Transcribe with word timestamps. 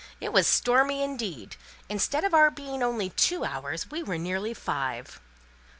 It 0.19 0.33
was 0.33 0.47
stormy 0.47 1.03
indeed! 1.03 1.57
Instead 1.87 2.23
of 2.23 2.33
our 2.33 2.49
being 2.49 2.81
only 2.81 3.11
two 3.11 3.45
hours, 3.45 3.91
we 3.91 4.01
were 4.01 4.17
nearly 4.17 4.55
five." 4.55 5.21